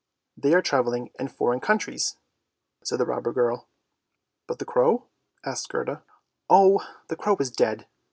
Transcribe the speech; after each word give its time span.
"They 0.41 0.55
are 0.55 0.63
travelling 0.63 1.11
in 1.19 1.27
foreign 1.27 1.59
countries," 1.59 2.17
said 2.83 2.97
the 2.99 3.05
robber 3.05 3.31
girl 3.31 3.67
'„"But 4.47 4.57
the 4.57 4.65
crow?" 4.65 5.05
asked 5.45 5.69
Gerda." 5.69 6.01
Oh, 6.49 6.83
the 7.07 7.15
crow 7.15 7.37
is 7.39 7.51
dead! 7.51 7.85